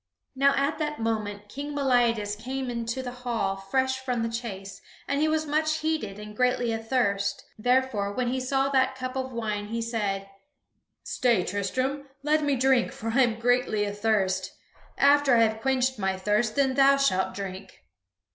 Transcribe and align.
Now 0.35 0.55
at 0.55 0.79
that 0.79 0.99
moment 0.99 1.47
King 1.47 1.75
Meliadus 1.75 2.35
came 2.35 2.71
into 2.71 3.03
the 3.03 3.11
hall 3.21 3.55
fresh 3.55 3.99
from 3.99 4.23
the 4.23 4.29
chase, 4.29 4.81
and 5.07 5.21
he 5.21 5.27
was 5.27 5.45
much 5.45 5.77
heated 5.77 6.17
and 6.17 6.35
greatly 6.35 6.73
athirst, 6.73 7.45
wherefore, 7.59 8.11
when 8.11 8.29
he 8.29 8.39
saw 8.39 8.67
that 8.69 8.95
cup 8.95 9.15
of 9.15 9.31
wine 9.31 9.67
he 9.67 9.79
said: 9.79 10.27
"Stay, 11.03 11.43
Tristram, 11.43 12.07
let 12.23 12.43
me 12.43 12.55
drink, 12.55 12.91
for 12.91 13.09
I 13.09 13.21
am 13.21 13.39
greatly 13.39 13.85
athirst. 13.85 14.51
After 14.97 15.35
I 15.35 15.43
have 15.43 15.61
quenched 15.61 15.99
my 15.99 16.17
thirst, 16.17 16.55
then 16.55 16.73
thou 16.73 16.97
shalt 16.97 17.35
drink." 17.35 17.83